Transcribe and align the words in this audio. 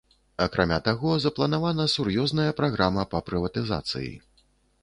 Акрамя 0.45 0.77
таго, 0.87 1.11
запланавана 1.25 1.85
сур'ёзная 1.97 2.49
праграма 2.63 3.07
па 3.13 3.23
прыватызацыі. 3.29 4.13